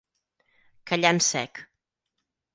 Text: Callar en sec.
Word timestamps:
Callar 0.93 1.11
en 1.17 1.21
sec. 1.27 1.63